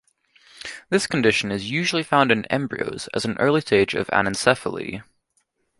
[0.89, 5.03] This condition is usually found in embryos as an early stage of anencephaly.